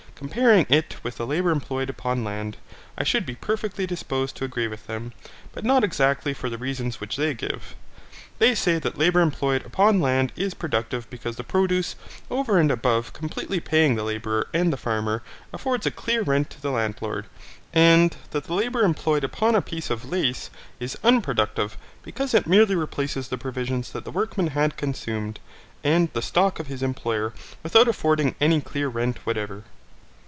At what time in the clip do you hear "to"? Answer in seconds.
4.35-4.43, 16.51-16.61